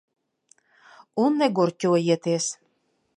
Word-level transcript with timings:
Un 1.25 1.37
negurķojieties. 1.43 2.49